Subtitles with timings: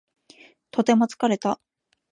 [0.71, 1.61] とても疲れた